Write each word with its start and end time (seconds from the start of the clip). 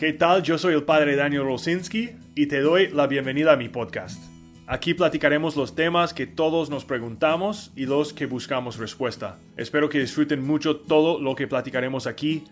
¿Qué 0.00 0.14
tal? 0.14 0.42
Yo 0.42 0.56
soy 0.56 0.72
el 0.72 0.84
padre 0.84 1.14
Daniel 1.14 1.44
Rosinski 1.44 2.12
y 2.34 2.46
te 2.46 2.60
doy 2.60 2.88
la 2.88 3.06
bienvenida 3.06 3.52
a 3.52 3.56
mi 3.56 3.68
podcast. 3.68 4.18
Aquí 4.66 4.94
platicaremos 4.94 5.58
los 5.58 5.74
temas 5.74 6.14
que 6.14 6.26
todos 6.26 6.70
nos 6.70 6.86
preguntamos 6.86 7.70
y 7.76 7.84
los 7.84 8.14
que 8.14 8.24
buscamos 8.24 8.78
respuesta. 8.78 9.38
Espero 9.58 9.90
que 9.90 9.98
disfruten 9.98 10.42
mucho 10.42 10.78
todo 10.78 11.20
lo 11.20 11.34
que 11.34 11.46
platicaremos 11.46 12.06
aquí. 12.06 12.44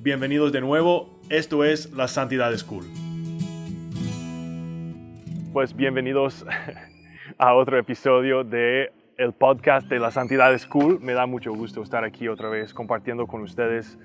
Bienvenidos 0.00 0.50
de 0.50 0.60
nuevo, 0.60 1.20
esto 1.30 1.62
es 1.62 1.92
La 1.92 2.08
Santidad 2.08 2.52
School. 2.56 2.84
Pues 5.52 5.76
bienvenidos 5.76 6.44
a 7.38 7.54
otro 7.54 7.78
episodio 7.78 8.42
de 8.42 8.90
el 9.16 9.32
podcast 9.32 9.86
de 9.88 10.00
La 10.00 10.10
Santidad 10.10 10.58
School. 10.58 10.98
Me 11.00 11.12
da 11.12 11.26
mucho 11.26 11.52
gusto 11.52 11.84
estar 11.84 12.02
aquí 12.02 12.26
otra 12.26 12.48
vez 12.48 12.74
compartiendo 12.74 13.28
con 13.28 13.42
ustedes 13.42 13.96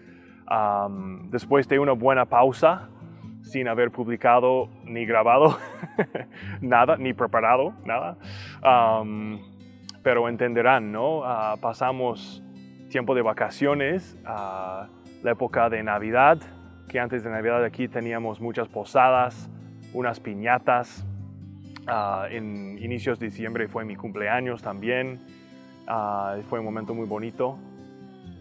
después 1.29 1.67
de 1.67 1.79
una 1.79 1.93
buena 1.93 2.25
pausa 2.25 2.89
sin 3.44 3.67
haber 3.67 3.91
publicado 3.91 4.70
ni 4.84 5.05
grabado 5.05 5.57
nada, 6.62 6.98
ni 6.98 7.13
preparado 7.13 7.73
nada. 7.85 8.17
Pero 10.03 10.27
entenderán, 10.27 10.91
¿no? 10.91 11.20
Uh, 11.20 11.59
pasamos 11.62 12.43
tiempo 12.90 13.13
de 13.13 13.21
vacaciones, 13.21 14.17
uh, 14.23 14.88
la 15.23 15.31
época 15.31 15.70
de 15.70 15.84
Navidad, 15.84 16.40
que 16.88 16.99
antes 16.99 17.23
de 17.23 17.29
Navidad 17.29 17.63
aquí 17.63 17.88
teníamos 17.88 18.41
muchas 18.41 18.68
posadas, 18.68 19.49
unas 19.93 20.20
piñatas. 20.20 21.05
Uh, 21.81 22.26
en 22.29 22.77
inicios 22.79 23.20
de 23.20 23.27
diciembre 23.27 23.68
fue 23.68 23.85
mi 23.85 23.95
cumpleaños 23.95 24.62
también. 24.62 25.20
fue 26.49 26.59
un 26.59 26.65
momento 26.65 26.95
muy 26.95 27.07
bonito. 27.07 27.59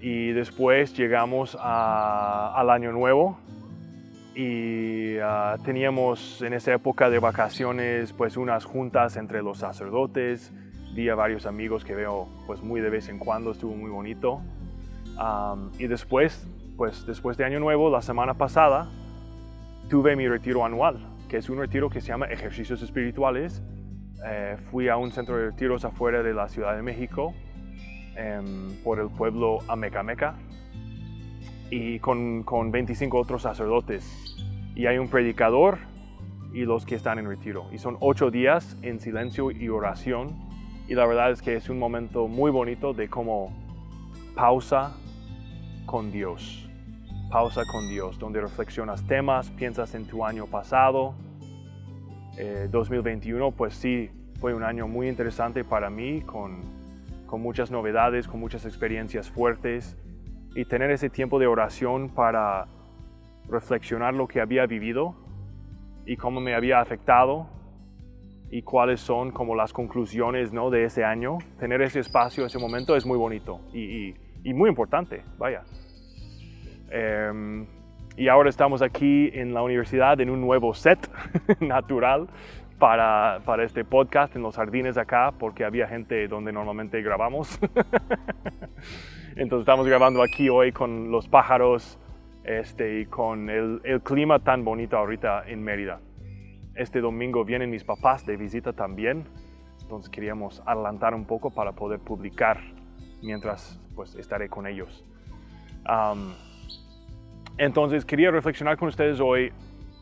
Y 0.00 0.32
después 0.32 0.94
llegamos 0.96 1.56
al 1.60 2.70
Año 2.70 2.92
Nuevo, 2.92 3.38
y 4.34 5.18
ah, 5.18 5.58
teníamos 5.64 6.40
en 6.42 6.54
esa 6.54 6.72
época 6.72 7.10
de 7.10 7.18
vacaciones 7.18 8.12
pues 8.12 8.36
unas 8.36 8.64
juntas 8.64 9.16
entre 9.16 9.42
los 9.42 9.58
sacerdotes, 9.58 10.52
vi 10.94 11.08
a 11.08 11.14
varios 11.14 11.46
amigos 11.46 11.84
que 11.84 11.94
veo 11.94 12.28
pues 12.46 12.62
muy 12.62 12.80
de 12.80 12.90
vez 12.90 13.08
en 13.08 13.18
cuando, 13.18 13.50
estuvo 13.50 13.74
muy 13.74 13.90
bonito. 13.90 14.40
y 15.78 15.86
después, 15.86 16.48
pues 16.76 17.04
después 17.06 17.36
de 17.36 17.44
Año 17.44 17.60
Nuevo, 17.60 17.90
la 17.90 18.02
semana 18.02 18.34
pasada, 18.34 18.88
tuve 19.88 20.16
mi 20.16 20.28
retiro 20.28 20.64
anual, 20.64 21.06
que 21.28 21.36
es 21.36 21.50
un 21.50 21.58
retiro 21.58 21.90
que 21.90 22.00
se 22.00 22.08
llama 22.08 22.26
Ejercicios 22.26 22.80
Espirituales. 22.82 23.62
Eh, 24.24 24.56
fui 24.70 24.88
a 24.88 24.96
un 24.96 25.12
centro 25.12 25.36
de 25.36 25.46
retiros 25.46 25.84
afuera 25.84 26.22
de 26.22 26.34
la 26.34 26.48
Ciudad 26.48 26.76
de 26.76 26.82
México, 26.82 27.34
em, 28.16 28.76
por 28.82 28.98
el 29.00 29.08
pueblo 29.08 29.58
Amecameca, 29.68 30.36
y 31.70 32.00
con, 32.00 32.42
con 32.42 32.70
25 32.70 33.18
otros 33.18 33.42
sacerdotes. 33.42 34.36
Y 34.74 34.86
hay 34.86 34.98
un 34.98 35.08
predicador 35.08 35.78
y 36.52 36.64
los 36.64 36.84
que 36.84 36.96
están 36.96 37.18
en 37.18 37.28
retiro. 37.28 37.66
Y 37.72 37.78
son 37.78 37.96
ocho 38.00 38.30
días 38.30 38.76
en 38.82 39.00
silencio 39.00 39.50
y 39.50 39.68
oración. 39.68 40.36
Y 40.88 40.94
la 40.94 41.06
verdad 41.06 41.30
es 41.30 41.42
que 41.42 41.54
es 41.54 41.70
un 41.70 41.78
momento 41.78 42.26
muy 42.26 42.50
bonito 42.50 42.92
de 42.92 43.08
como 43.08 43.52
pausa 44.34 44.96
con 45.86 46.10
Dios. 46.10 46.68
Pausa 47.30 47.62
con 47.70 47.88
Dios, 47.88 48.18
donde 48.18 48.40
reflexionas 48.40 49.06
temas, 49.06 49.50
piensas 49.50 49.94
en 49.94 50.06
tu 50.06 50.24
año 50.24 50.46
pasado. 50.46 51.14
2021, 52.70 53.48
eh, 53.48 53.54
pues 53.56 53.74
sí, 53.74 54.10
fue 54.40 54.54
un 54.54 54.64
año 54.64 54.88
muy 54.88 55.08
interesante 55.08 55.62
para 55.62 55.90
mí, 55.90 56.22
con, 56.22 56.79
con 57.30 57.40
muchas 57.40 57.70
novedades, 57.70 58.26
con 58.26 58.40
muchas 58.40 58.66
experiencias 58.66 59.30
fuertes 59.30 59.96
y 60.56 60.64
tener 60.64 60.90
ese 60.90 61.08
tiempo 61.10 61.38
de 61.38 61.46
oración 61.46 62.08
para 62.08 62.66
reflexionar 63.48 64.14
lo 64.14 64.26
que 64.26 64.40
había 64.40 64.66
vivido 64.66 65.14
y 66.04 66.16
cómo 66.16 66.40
me 66.40 66.56
había 66.56 66.80
afectado 66.80 67.46
y 68.50 68.62
cuáles 68.62 68.98
son 68.98 69.30
como 69.30 69.54
las 69.54 69.72
conclusiones 69.72 70.52
¿no? 70.52 70.70
de 70.70 70.82
ese 70.82 71.04
año. 71.04 71.38
Tener 71.60 71.82
ese 71.82 72.00
espacio, 72.00 72.44
ese 72.44 72.58
momento 72.58 72.96
es 72.96 73.06
muy 73.06 73.16
bonito 73.16 73.60
y, 73.72 74.12
muy 74.52 74.68
importante, 74.68 75.22
vaya. 75.38 75.62
Em, 76.90 77.64
y 78.16 78.26
ahora 78.26 78.50
estamos 78.50 78.82
aquí 78.82 79.30
en 79.32 79.54
la 79.54 79.62
universidad 79.62 80.20
en 80.20 80.30
un 80.30 80.40
nuevo 80.40 80.74
set 80.74 81.08
natural 81.60 82.26
para, 82.80 83.42
para, 83.44 83.62
este 83.62 83.84
podcast 83.84 84.34
en 84.34 84.42
los 84.42 84.56
jardines 84.56 84.96
acá, 84.96 85.32
porque 85.38 85.64
había 85.64 85.86
gente 85.86 86.26
donde 86.26 86.50
normalmente 86.50 87.00
grabamos. 87.02 87.60
Entonces 89.36 89.60
estamos 89.60 89.86
grabando 89.86 90.22
aquí 90.22 90.48
hoy 90.48 90.72
con 90.72 91.12
los 91.12 91.28
pájaros 91.28 92.00
este, 92.42 93.00
y 93.00 93.06
con 93.06 93.48
el, 93.50 93.80
el, 93.84 94.00
clima 94.00 94.40
tan 94.40 94.64
bonito 94.64 94.96
ahorita 94.96 95.44
en 95.46 95.62
Mérida. 95.62 96.00
Este 96.74 97.00
domingo 97.00 97.44
vienen 97.44 97.70
mis 97.70 97.84
papás 97.84 98.26
de 98.26 98.36
visita 98.36 98.72
también, 98.72 99.24
entonces 99.82 100.10
queríamos 100.10 100.62
adelantar 100.66 101.14
un 101.14 101.26
poco 101.26 101.50
para 101.50 101.72
poder 101.72 102.00
publicar 102.00 102.60
mientras 103.22 103.78
pues 103.94 104.14
estaré 104.14 104.48
con 104.48 104.66
ellos. 104.66 105.04
entonces 107.58 108.04
quería 108.04 108.30
reflexionar 108.30 108.78
con 108.78 108.88
ustedes 108.88 109.20
hoy 109.20 109.52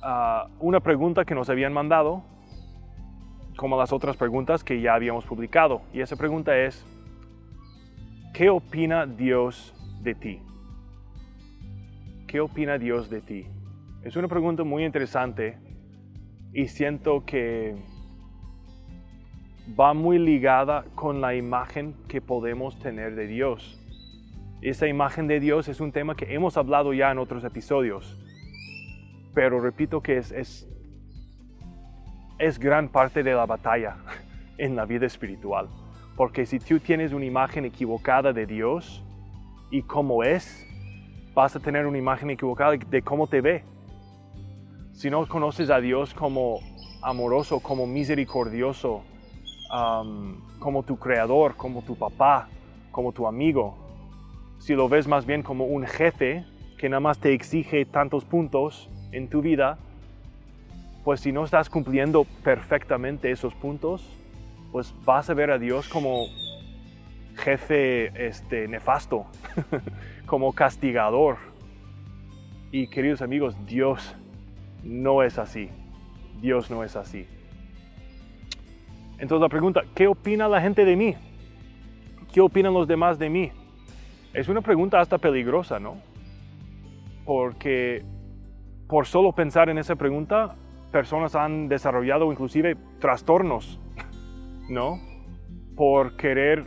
uh, 0.02 0.48
una 0.60 0.80
pregunta 0.80 1.24
que 1.24 1.34
nos 1.34 1.50
habían 1.50 1.72
mandado, 1.72 2.22
como 3.58 3.76
las 3.76 3.92
otras 3.92 4.16
preguntas 4.16 4.64
que 4.64 4.80
ya 4.80 4.94
habíamos 4.94 5.26
publicado. 5.26 5.82
Y 5.92 6.00
esa 6.00 6.16
pregunta 6.16 6.56
es, 6.56 6.86
¿Qué 8.38 8.50
opina 8.50 9.04
Dios 9.04 9.74
de 10.00 10.14
ti? 10.14 10.40
¿Qué 12.28 12.40
opina 12.40 12.78
Dios 12.78 13.10
de 13.10 13.20
ti? 13.20 13.46
Es 14.04 14.14
una 14.14 14.28
pregunta 14.28 14.62
muy 14.62 14.84
interesante 14.84 15.58
y 16.52 16.68
siento 16.68 17.24
que 17.26 17.74
va 19.78 19.92
muy 19.92 20.20
ligada 20.20 20.84
con 20.94 21.20
la 21.20 21.34
imagen 21.34 21.96
que 22.06 22.20
podemos 22.20 22.78
tener 22.78 23.16
de 23.16 23.26
Dios. 23.26 23.84
Esa 24.62 24.86
imagen 24.86 25.26
de 25.26 25.40
Dios 25.40 25.66
es 25.66 25.80
un 25.80 25.90
tema 25.90 26.14
que 26.14 26.32
hemos 26.32 26.56
hablado 26.56 26.92
ya 26.92 27.10
en 27.10 27.18
otros 27.18 27.42
episodios, 27.42 28.16
pero 29.34 29.60
repito 29.60 30.00
que 30.00 30.18
es, 30.18 30.68
es 32.38 32.58
gran 32.58 32.88
parte 32.88 33.22
de 33.22 33.34
la 33.34 33.46
batalla 33.46 33.96
en 34.58 34.76
la 34.76 34.84
vida 34.84 35.06
espiritual. 35.06 35.68
Porque 36.16 36.46
si 36.46 36.58
tú 36.58 36.80
tienes 36.80 37.12
una 37.12 37.24
imagen 37.24 37.64
equivocada 37.64 38.32
de 38.32 38.46
Dios 38.46 39.04
y 39.70 39.82
cómo 39.82 40.22
es, 40.24 40.66
vas 41.34 41.54
a 41.54 41.60
tener 41.60 41.86
una 41.86 41.98
imagen 41.98 42.30
equivocada 42.30 42.72
de 42.76 43.02
cómo 43.02 43.26
te 43.26 43.40
ve. 43.40 43.64
Si 44.92 45.10
no 45.10 45.26
conoces 45.28 45.70
a 45.70 45.80
Dios 45.80 46.12
como 46.14 46.58
amoroso, 47.02 47.60
como 47.60 47.86
misericordioso, 47.86 49.04
como 50.58 50.82
tu 50.82 50.98
creador, 50.98 51.54
como 51.56 51.82
tu 51.82 51.96
papá, 51.96 52.48
como 52.90 53.12
tu 53.12 53.26
amigo, 53.26 53.76
si 54.58 54.74
lo 54.74 54.88
ves 54.88 55.06
más 55.06 55.24
bien 55.24 55.42
como 55.42 55.66
un 55.66 55.86
jefe 55.86 56.44
que 56.78 56.88
nada 56.88 57.00
más 57.00 57.18
te 57.18 57.32
exige 57.32 57.84
tantos 57.84 58.24
puntos 58.24 58.90
en 59.12 59.28
tu 59.28 59.40
vida, 59.40 59.78
pues 61.08 61.20
si 61.20 61.32
no 61.32 61.42
estás 61.42 61.70
cumpliendo 61.70 62.26
perfectamente 62.44 63.30
esos 63.30 63.54
puntos, 63.54 64.06
pues 64.70 64.94
vas 65.06 65.30
a 65.30 65.32
ver 65.32 65.50
a 65.50 65.58
Dios 65.58 65.88
como 65.88 66.26
jefe 67.34 68.26
este, 68.26 68.68
nefasto, 68.68 69.24
como 70.26 70.52
castigador. 70.52 71.38
Y 72.72 72.88
queridos 72.88 73.22
amigos, 73.22 73.56
Dios 73.64 74.16
no 74.84 75.22
es 75.22 75.38
así. 75.38 75.70
Dios 76.42 76.70
no 76.70 76.84
es 76.84 76.94
así. 76.94 77.26
Entonces 79.12 79.40
la 79.40 79.48
pregunta, 79.48 79.84
¿qué 79.94 80.08
opina 80.08 80.46
la 80.46 80.60
gente 80.60 80.84
de 80.84 80.94
mí? 80.94 81.14
¿Qué 82.34 82.42
opinan 82.42 82.74
los 82.74 82.86
demás 82.86 83.18
de 83.18 83.30
mí? 83.30 83.50
Es 84.34 84.50
una 84.50 84.60
pregunta 84.60 85.00
hasta 85.00 85.16
peligrosa, 85.16 85.80
¿no? 85.80 86.02
Porque 87.24 88.04
por 88.86 89.06
solo 89.06 89.32
pensar 89.32 89.70
en 89.70 89.78
esa 89.78 89.96
pregunta, 89.96 90.54
personas 90.90 91.34
han 91.34 91.68
desarrollado 91.68 92.30
inclusive 92.32 92.76
trastornos 92.98 93.78
¿no? 94.68 95.00
Por 95.74 96.16
querer 96.16 96.66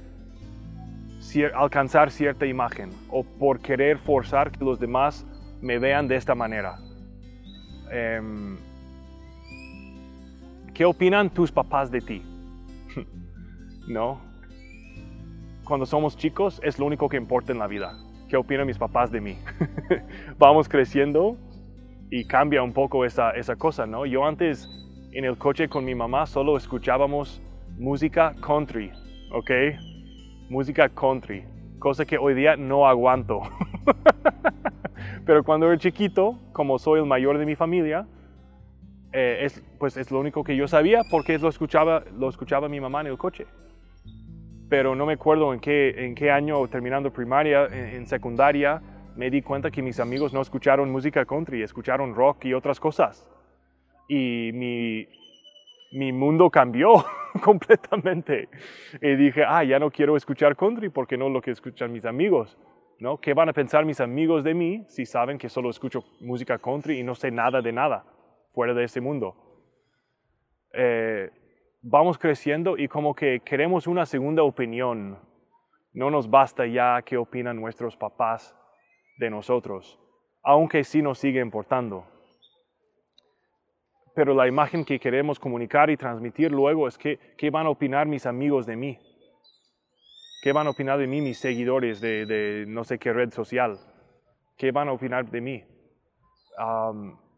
alcanzar 1.54 2.12
cierta 2.12 2.46
imagen 2.46 2.90
o 3.10 3.24
por 3.24 3.60
querer 3.60 3.98
forzar 4.00 4.52
que 4.52 4.64
los 4.66 4.80
demás 4.80 5.26
me 5.62 5.78
vean 5.78 6.08
de 6.08 6.16
esta 6.16 6.36
manera. 6.36 6.80
Em, 7.92 8.58
¿Qué 10.74 10.86
opinan 10.86 11.30
tus 11.30 11.52
papás 11.52 11.92
de 11.92 12.02
ti? 12.02 12.24
¿No? 13.88 14.20
Cuando 15.64 15.86
somos 15.86 16.18
chicos 16.18 16.60
es 16.64 16.80
lo 16.80 16.86
único 16.86 17.08
que 17.08 17.18
importa 17.18 17.52
en 17.52 17.60
la 17.60 17.68
vida. 17.68 17.94
¿Qué 18.28 18.38
opinan 18.38 18.66
mis 18.66 18.78
papás 18.78 19.12
de 19.12 19.22
mí? 19.22 19.38
Vamos 20.40 20.68
creciendo 20.68 21.38
y 22.12 22.26
cambia 22.26 22.62
un 22.62 22.74
poco 22.74 23.06
esa, 23.06 23.32
esa 23.32 23.56
cosa, 23.56 23.88
¿no? 23.88 24.06
Yo 24.06 24.26
antes 24.26 24.70
en 25.14 25.26
el 25.26 25.38
coche 25.38 25.70
con 25.70 25.86
mi 25.86 25.96
mamá 25.96 26.28
solo 26.28 26.58
escuchábamos 26.58 27.42
música 27.80 28.36
country, 28.46 28.92
¿ok? 29.32 29.52
Música 30.50 30.90
country, 30.90 31.46
cosa 31.80 32.06
que 32.06 32.18
hoy 32.18 32.34
día 32.34 32.58
no 32.58 32.86
aguanto. 32.86 33.42
Pero 35.26 35.44
cuando 35.44 35.68
era 35.68 35.78
chiquito, 35.78 36.38
como 36.52 36.78
soy 36.78 37.00
el 37.00 37.06
mayor 37.06 37.38
de 37.38 37.46
mi 37.46 37.56
familia, 37.56 38.06
eh, 39.14 39.40
es, 39.44 39.64
pues 39.80 39.96
es 39.98 40.12
lo 40.12 40.20
único 40.20 40.44
que 40.44 40.56
yo 40.56 40.68
sabía 40.68 41.02
porque 41.10 41.38
lo 41.38 41.50
escuchaba, 41.50 42.04
lo 42.18 42.30
escuchaba 42.30 42.68
mi 42.68 42.82
mamá 42.82 43.02
en 43.02 43.08
el 43.08 43.18
coche. 43.18 43.46
Pero 44.70 44.96
no 44.96 45.06
me 45.06 45.14
acuerdo 45.14 45.54
en 45.54 45.60
qué, 45.60 46.06
en 46.06 46.16
qué 46.16 46.32
año 46.32 46.68
terminando 46.68 47.12
primaria, 47.12 47.66
en, 47.66 48.06
secundaria, 48.06 48.82
me 49.16 49.30
di 49.30 49.42
cuenta 49.42 49.72
que 49.72 49.82
mis 49.82 50.00
amigos 50.00 50.34
no 50.34 50.42
escucharon 50.42 50.92
música 50.92 51.26
country, 51.26 51.64
escucharon 51.64 52.16
rock 52.16 52.46
y 52.46 52.54
otras 52.54 52.80
cosas. 52.80 53.28
Y 54.08 54.52
mi, 54.54 55.08
mi 55.92 56.12
mundo 56.12 56.50
cambió 56.50 57.06
completamente. 57.44 58.50
Y 59.02 59.16
dije, 59.16 59.44
ah, 59.46 59.64
ya 59.64 59.80
no 59.80 59.92
quiero 59.92 60.16
escuchar 60.16 60.56
country 60.56 60.90
porque 60.90 61.18
no 61.18 61.28
es 61.28 61.34
lo 61.34 61.42
que 61.42 61.52
escuchan 61.52 61.92
mis 61.92 62.06
amigos. 62.06 62.58
¿no? 63.00 63.18
¿Qué 63.18 63.34
van 63.34 63.50
a 63.50 63.54
pensar 63.54 63.84
mis 63.84 64.00
amigos 64.00 64.44
de 64.44 64.54
mí 64.54 64.86
si 64.88 65.06
saben 65.06 65.38
que 65.38 65.50
solo 65.50 65.70
escucho 65.70 66.04
música 66.20 66.60
country 66.60 67.00
y 67.00 67.04
no 67.04 67.16
sé 67.16 67.32
nada 67.32 67.62
de 67.62 67.72
nada 67.72 68.06
fuera 68.54 68.74
de 68.74 68.84
este 68.84 69.02
mundo? 69.02 69.36
Eh, 70.74 71.30
vamos 71.82 72.18
creciendo 72.18 72.78
y 72.78 72.88
como 72.88 73.14
que 73.16 73.42
queremos 73.44 73.88
una 73.88 74.06
segunda 74.06 74.44
opinión. 74.44 75.18
No 75.94 76.10
nos 76.10 76.30
basta 76.30 76.66
ya 76.68 77.02
qué 77.02 77.18
opinan 77.18 77.60
nuestros 77.60 77.98
papás 77.98 78.56
de 79.22 79.30
nosotros, 79.30 79.98
aunque 80.44 80.84
sí 80.84 81.02
nos 81.02 81.20
sigue 81.20 81.40
importando 81.40 82.06
pero 84.14 84.34
la 84.34 84.48
imagen 84.48 84.84
que 84.84 85.00
queremos 85.00 85.40
comunicar 85.40 85.90
y 85.90 85.98
transmitir 85.98 86.52
luego 86.52 86.88
es 86.88 86.98
que, 86.98 87.18
qué 87.38 87.50
van 87.50 87.66
a 87.66 87.70
opinar 87.70 88.08
mis 88.08 88.26
amigos 88.26 88.66
de 88.66 88.76
mí. 88.76 89.00
¿Qué 90.44 90.52
van 90.52 90.68
a 90.68 90.72
opinar 90.72 90.98
de 90.98 91.08
mí 91.08 91.22
mis 91.22 91.38
seguidores 91.38 92.02
de, 92.02 92.66
no 92.68 92.84
sé 92.84 92.98
qué 92.98 93.14
red 93.14 93.32
social? 93.32 93.80
¿Qué 94.58 94.72
van 94.72 94.90
a 94.90 94.94
opinar 94.94 95.30
de 95.30 95.42
mí? 95.42 95.64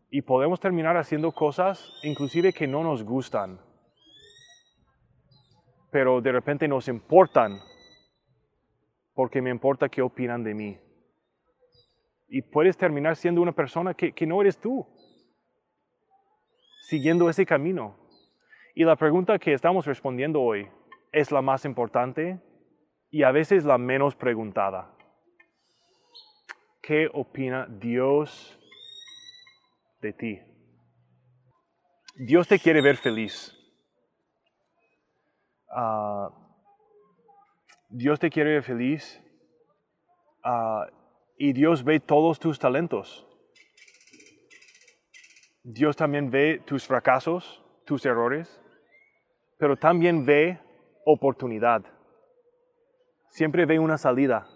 y 0.09 0.21
podemos 0.23 0.59
terminar 0.59 0.97
haciendo 0.97 1.31
cosas 1.31 1.93
inclusive 2.03 2.51
que 2.51 2.67
no 2.67 2.83
nos 2.83 3.03
gustan, 3.03 3.59
pero 5.91 6.19
de 6.19 6.31
repente 6.31 6.67
nos 6.67 6.87
importan 6.87 7.59
porque 9.13 9.41
me 9.41 9.49
importa 9.49 9.87
qué 9.87 10.01
opinan 10.01 10.43
de 10.43 10.53
mí. 10.53 10.77
Y 12.35 12.41
puedes 12.41 12.75
terminar 12.75 13.15
siendo 13.15 13.43
una 13.43 13.51
persona 13.51 13.93
que, 13.93 14.11
que 14.11 14.25
no 14.25 14.41
eres 14.41 14.57
tú 14.57 14.87
siguiendo 16.81 17.29
ese 17.29 17.45
camino. 17.45 17.95
Y 18.73 18.83
la 18.85 18.95
pregunta 18.95 19.37
que 19.37 19.53
estamos 19.53 19.85
respondiendo 19.85 20.41
hoy 20.41 20.67
es 21.11 21.31
la 21.31 21.43
más 21.43 21.63
importante 21.63 22.41
y 23.11 23.21
a 23.21 23.29
veces 23.29 23.65
la 23.65 23.77
menos 23.77 24.15
preguntada. 24.15 24.97
¿Qué 26.81 27.07
opina 27.13 27.67
Dios 27.69 28.59
de 30.01 30.13
ti? 30.13 30.41
Dios 32.15 32.47
te 32.47 32.57
quiere 32.57 32.81
ver 32.81 32.97
feliz. 32.97 33.55
Ah, 35.69 36.31
Dios 37.89 38.19
te 38.19 38.31
quiere 38.31 38.53
ver 38.53 38.63
feliz 38.63 39.21
ah, 40.43 40.87
y 41.37 41.53
Dios 41.53 41.83
ve 41.83 41.99
todos 41.99 42.39
tus 42.39 42.59
talentos. 42.59 43.27
Dios 45.63 45.95
también 45.95 46.29
ve 46.29 46.61
tus 46.65 46.85
fracasos, 46.85 47.63
tus 47.85 48.05
errores, 48.05 48.61
pero 49.57 49.77
también 49.77 50.25
ve 50.25 50.59
oportunidad. 51.05 51.83
Siempre 53.29 53.65
ve 53.65 53.79
una 53.79 53.97
salida. 53.97 54.47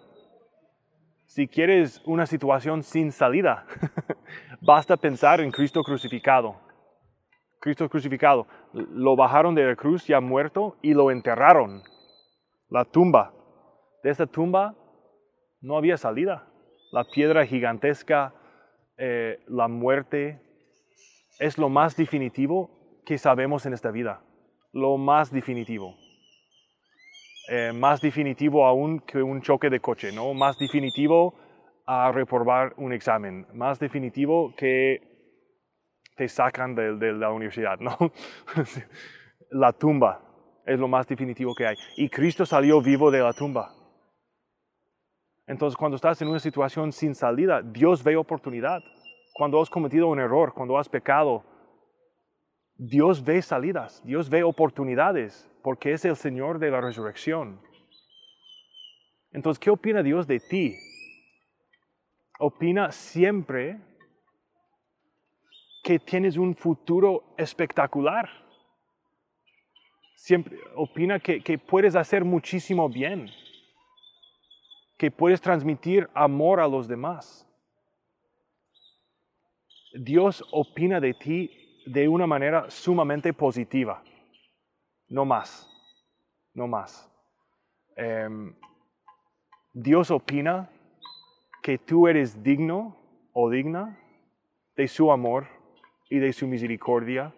Si 1.26 1.48
quieres 1.48 2.02
una 2.04 2.26
situación 2.26 2.82
sin 2.82 3.12
salida, 3.12 3.66
basta 4.60 4.96
pensar 4.96 5.40
en 5.40 5.50
Cristo 5.50 5.82
crucificado. 5.82 6.56
Cristo 7.60 7.88
crucificado. 7.88 8.46
Lo 8.72 9.16
bajaron 9.16 9.54
de 9.54 9.64
la 9.64 9.76
cruz 9.76 10.06
ya 10.06 10.20
muerto 10.20 10.76
y 10.82 10.94
lo 10.94 11.10
enterraron. 11.10 11.82
La 12.68 12.84
tumba. 12.84 13.32
De 14.02 14.10
esta 14.10 14.26
tumba 14.26 14.74
no 15.60 15.76
había 15.76 15.96
salida. 15.96 16.46
La 16.90 17.04
piedra 17.04 17.44
gigantesca, 17.46 18.34
eh, 18.96 19.40
la 19.46 19.68
muerte, 19.68 20.40
es 21.38 21.58
lo 21.58 21.68
más 21.68 21.96
definitivo 21.96 23.02
que 23.04 23.18
sabemos 23.18 23.66
en 23.66 23.72
esta 23.72 23.90
vida. 23.90 24.22
Lo 24.72 24.96
más 24.96 25.30
definitivo. 25.30 25.96
Eh, 27.50 27.72
más 27.72 28.00
definitivo 28.00 28.66
aún 28.66 29.00
que 29.00 29.22
un 29.22 29.40
choque 29.40 29.70
de 29.70 29.80
coche, 29.80 30.12
¿no? 30.12 30.34
Más 30.34 30.58
definitivo 30.58 31.34
a 31.86 32.12
reprobar 32.12 32.74
un 32.76 32.92
examen. 32.92 33.46
Más 33.54 33.78
definitivo 33.78 34.54
que 34.56 35.00
te 36.16 36.28
sacan 36.28 36.74
de, 36.74 36.96
de 36.96 37.12
la 37.12 37.30
universidad, 37.30 37.78
¿no? 37.80 37.96
la 39.50 39.72
tumba 39.72 40.20
es 40.66 40.78
lo 40.78 40.88
más 40.88 41.06
definitivo 41.06 41.54
que 41.54 41.66
hay. 41.66 41.76
Y 41.96 42.08
Cristo 42.10 42.44
salió 42.44 42.82
vivo 42.82 43.10
de 43.10 43.20
la 43.20 43.32
tumba. 43.32 43.77
Entonces, 45.48 45.78
cuando 45.78 45.96
estás 45.96 46.20
en 46.20 46.28
una 46.28 46.38
situación 46.38 46.92
sin 46.92 47.14
salida, 47.14 47.62
Dios 47.62 48.04
ve 48.04 48.16
oportunidad 48.16 48.84
cuando 49.32 49.60
has 49.62 49.70
cometido 49.70 50.08
un 50.08 50.20
error, 50.20 50.52
cuando 50.52 50.76
has 50.76 50.90
pecado, 50.90 51.42
Dios 52.76 53.24
ve 53.24 53.40
salidas, 53.40 54.02
Dios 54.04 54.28
ve 54.28 54.42
oportunidades, 54.42 55.50
porque 55.62 55.92
es 55.92 56.04
el 56.04 56.16
Señor 56.16 56.58
de 56.58 56.70
la 56.70 56.82
resurrección. 56.82 57.60
Entonces, 59.32 59.58
¿qué 59.58 59.70
opina 59.70 60.02
Dios 60.02 60.26
de 60.26 60.38
ti? 60.38 60.76
Opina 62.38 62.92
siempre 62.92 63.80
que 65.82 65.98
tienes 65.98 66.36
un 66.36 66.54
futuro 66.54 67.34
espectacular. 67.38 68.28
Siempre 70.14 70.58
opina 70.76 71.18
que, 71.18 71.40
que 71.40 71.56
puedes 71.56 71.96
hacer 71.96 72.22
muchísimo 72.24 72.88
bien, 72.88 73.30
que 74.98 75.10
puedes 75.12 75.40
transmitir 75.40 76.10
amor 76.12 76.60
a 76.60 76.66
los 76.66 76.88
demás. 76.88 77.46
Dios 79.94 80.44
opina 80.50 81.00
de 81.00 81.14
ti 81.14 81.82
de 81.86 82.08
una 82.08 82.26
manera 82.26 82.68
sumamente 82.68 83.32
positiva. 83.32 84.02
No 85.08 85.24
más, 85.24 85.70
no 86.52 86.66
más. 86.66 87.10
Em, 87.96 88.54
Dios 89.72 90.10
opina 90.10 90.68
que 91.62 91.78
tú 91.78 92.08
eres 92.08 92.42
digno 92.42 92.96
o 93.32 93.48
digna 93.48 93.98
de 94.76 94.88
su 94.88 95.10
amor 95.12 95.46
y 96.10 96.18
de 96.18 96.32
su 96.32 96.46
misericordia 96.46 97.32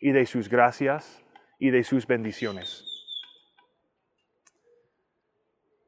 y 0.00 0.12
de 0.12 0.26
sus 0.26 0.48
gracias 0.48 1.24
y 1.58 1.70
de 1.70 1.82
sus 1.82 2.06
bendiciones. 2.06 2.95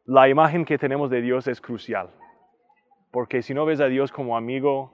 La 0.08 0.26
imagen 0.26 0.64
que 0.64 0.78
tenemos 0.78 1.10
de 1.10 1.20
Dios 1.20 1.46
es 1.48 1.60
crucial, 1.60 2.08
porque 3.10 3.42
si 3.42 3.52
no 3.52 3.66
ves 3.66 3.78
a 3.82 3.88
Dios 3.88 4.10
como 4.10 4.38
amigo, 4.38 4.90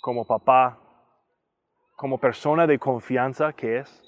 como 0.00 0.24
papá, 0.24 0.78
como 1.96 2.18
persona 2.18 2.68
de 2.68 2.78
confianza 2.78 3.52
que 3.54 3.78
es, 3.78 4.02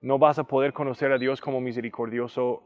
no 0.00 0.18
vas 0.18 0.38
a 0.38 0.44
poder 0.44 0.72
conocer 0.72 1.12
a 1.12 1.18
Dios 1.18 1.42
como 1.42 1.60
misericordioso, 1.60 2.62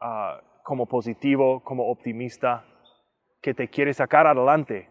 ah, 0.00 0.40
como 0.64 0.86
positivo, 0.86 1.62
como 1.62 1.90
optimista, 1.90 2.64
que 3.42 3.52
te 3.52 3.68
quiere 3.68 3.92
sacar 3.92 4.26
adelante. 4.26 4.88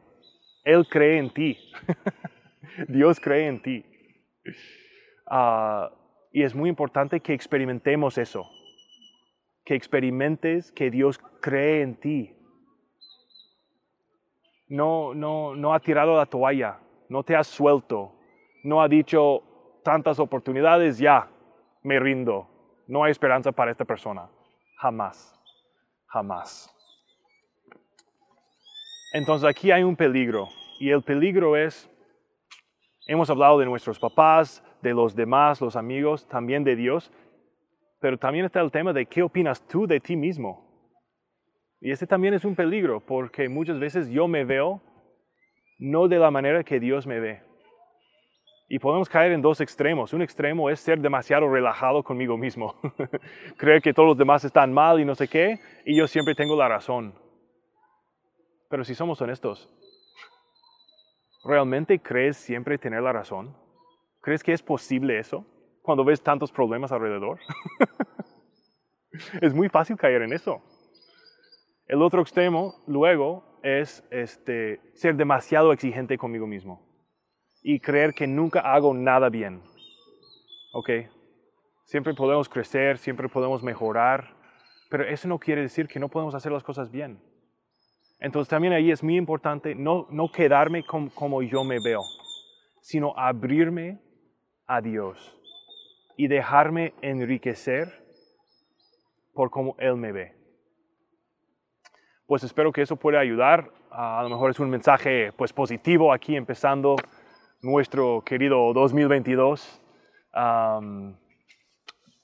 Él 0.64 0.88
cree 0.88 1.18
en 1.18 1.34
ti. 1.34 1.58
Dios 2.88 3.20
cree 3.20 3.48
en 3.48 3.64
ti. 3.64 3.84
Ah, 5.26 5.90
y 6.32 6.44
es 6.44 6.54
muy 6.54 6.70
importante 6.70 7.20
que 7.20 7.34
experimentemos 7.34 8.20
eso. 8.20 8.48
Que 9.68 9.76
experimentes 9.76 10.72
que 10.72 10.90
Dios 10.90 11.20
cree 11.42 11.82
en 11.82 11.96
ti 11.96 12.38
no, 14.70 15.14
no, 15.14 15.56
no 15.56 15.74
ha 15.74 15.80
tirado 15.80 16.16
la 16.16 16.26
toalla, 16.26 16.80
no 17.10 17.24
te 17.24 17.36
ha 17.36 17.44
suelto, 17.44 18.14
no 18.64 18.82
ha 18.82 18.88
dicho 18.88 19.44
tantas 19.84 20.20
oportunidades, 20.20 20.98
ya, 20.98 21.30
me 21.84 22.00
rindo, 22.00 22.48
no 22.88 23.04
hay 23.04 23.12
esperanza 23.12 23.52
para 23.52 23.72
esta 23.72 23.86
persona. 23.86 24.30
Jamás, 24.80 25.34
jamás. 26.08 26.74
Entonces 29.14 29.50
aquí 29.50 29.72
hay 29.72 29.84
un 29.84 29.96
peligro 29.96 30.50
y 30.80 30.92
el 30.92 31.02
peligro 31.02 31.56
es, 31.56 31.90
hemos 33.08 33.30
hablado 33.30 33.58
de 33.58 33.66
nuestros 33.66 33.98
papás, 33.98 34.64
de 34.82 34.94
los 34.94 35.16
demás, 35.16 35.62
los 35.62 35.76
amigos, 35.76 36.28
también 36.28 36.64
de 36.64 36.76
Dios, 36.76 37.12
pero 38.00 38.18
también 38.18 38.46
está 38.46 38.62
el 38.62 38.72
tema 38.72 38.94
de 38.94 39.06
qué 39.06 39.24
opinas 39.24 39.66
tú 39.68 39.88
de 39.88 40.00
ti 40.00 40.16
mismo. 40.16 40.66
Y 41.80 41.92
este 41.92 42.08
también 42.08 42.34
es 42.34 42.46
un 42.46 42.56
peligro 42.56 43.00
porque 43.06 43.50
muchas 43.50 43.80
veces 43.80 44.10
yo 44.10 44.28
me 44.28 44.46
veo 44.46 44.82
no 45.80 46.08
de 46.08 46.18
la 46.18 46.32
manera 46.32 46.64
que 46.64 46.80
Dios 46.80 47.06
me 47.06 47.20
ve. 47.20 47.42
Y 48.70 48.80
podemos 48.80 49.08
caer 49.08 49.32
en 49.32 49.42
dos 49.42 49.62
extremos. 49.62 50.12
Un 50.12 50.22
extremo 50.22 50.70
es 50.70 50.80
ser 50.80 51.00
demasiado 51.00 51.48
relajado 51.48 52.04
conmigo 52.04 52.38
mismo. 52.38 52.76
Creer 53.58 53.82
que 53.82 53.94
todos 53.94 54.10
los 54.10 54.18
demás 54.18 54.44
están 54.44 54.74
mal 54.74 55.00
y 55.00 55.06
no 55.06 55.16
sé 55.16 55.28
qué, 55.28 55.60
y 55.86 55.96
yo 55.98 56.08
siempre 56.08 56.36
tengo 56.36 56.56
la 56.58 56.68
razón. 56.68 57.14
Pero 58.70 58.84
si 58.84 58.94
somos 58.94 59.22
honestos, 59.22 59.70
¿Realmente 61.48 62.00
crees 62.00 62.36
siempre 62.36 62.78
tener 62.78 63.02
la 63.02 63.14
razón? 63.14 63.56
¿Crees 64.20 64.44
que 64.44 64.52
es 64.52 64.62
posible 64.62 65.18
eso 65.18 65.46
cuando 65.88 66.04
ves 66.04 66.22
tantos 66.22 66.52
problemas 66.52 66.92
alrededor? 66.92 67.40
es 69.42 69.54
muy 69.54 69.70
fácil 69.70 69.96
caer 69.96 70.22
en 70.22 70.34
eso. 70.34 70.62
El 71.86 72.02
otro 72.02 72.22
extremo, 72.22 72.76
luego, 72.88 73.62
es 73.64 74.04
este, 74.12 74.82
ser 74.96 75.16
demasiado 75.16 75.72
exigente 75.72 76.18
conmigo 76.18 76.46
mismo 76.46 76.86
y 77.64 77.80
creer 77.80 78.14
que 78.14 78.28
nunca 78.28 78.60
hago 78.60 78.94
nada 78.94 79.30
bien. 79.30 79.62
¿Ok? 80.74 80.90
Siempre 81.86 82.14
podemos 82.14 82.50
crecer, 82.50 82.98
siempre 82.98 83.30
podemos 83.30 83.64
mejorar, 83.64 84.36
pero 84.90 85.08
eso 85.08 85.30
no 85.30 85.40
quiere 85.40 85.62
decir 85.62 85.88
que 85.88 86.02
no 86.02 86.10
podemos 86.10 86.36
hacer 86.36 86.52
las 86.52 86.66
cosas 86.66 86.92
bien. 86.92 87.18
Entonces 88.20 88.50
también 88.50 88.74
ahí 88.74 88.92
es 88.92 89.02
muy 89.02 89.16
importante 89.16 89.74
no, 89.74 90.06
no 90.10 90.30
quedarme 90.34 90.84
como 90.84 91.42
yo 91.44 91.64
me 91.64 91.78
veo, 91.82 92.02
sino 92.82 93.18
abrirme 93.18 94.02
a 94.66 94.82
Dios 94.82 95.38
y 96.18 96.28
dejarme 96.28 96.94
enriquecer 97.02 98.04
por 99.34 99.52
cómo 99.52 99.76
Él 99.78 99.96
me 99.96 100.12
ve. 100.12 100.36
Pues 102.26 102.44
espero 102.44 102.74
que 102.74 102.82
eso 102.82 102.98
pueda 102.98 103.20
ayudar. 103.20 103.72
a 103.92 104.22
lo 104.24 104.30
mejor 104.30 104.52
es 104.52 104.60
un 104.60 104.70
mensaje 104.70 105.32
pues, 105.38 105.54
positivo 105.54 106.12
aquí 106.12 106.36
empezando 106.36 106.98
nuestro 107.62 108.22
querido 108.26 108.74
2022. 108.74 109.82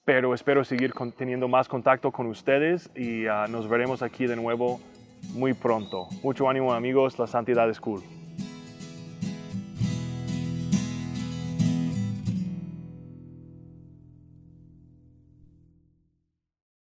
pero 0.05 0.33
espero 0.33 0.63
seguir 0.65 0.93
teniendo 1.15 1.47
más 1.47 1.69
contacto 1.69 2.12
con 2.12 2.27
ustedes 2.27 2.91
y 2.95 3.25
ah, 3.27 3.45
nos 3.47 3.69
veremos 3.69 4.01
aquí 4.01 4.25
de 4.25 4.35
nuevo 4.35 4.81
muy 5.33 5.53
pronto. 5.53 6.07
Mucho 6.23 6.50
ánimo 6.50 6.73
amigos, 6.73 7.17
la 7.17 7.27
Santidad 7.27 7.69
es 7.69 7.79
cool. 7.79 8.01